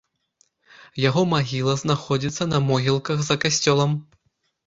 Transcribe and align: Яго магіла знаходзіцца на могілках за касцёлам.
Яго 1.01 1.21
магіла 1.33 1.75
знаходзіцца 1.83 2.43
на 2.53 2.61
могілках 2.69 3.23
за 3.27 3.35
касцёлам. 3.43 3.91